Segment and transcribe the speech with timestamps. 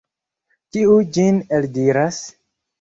[0.77, 2.23] Kiu ĝin eldiras?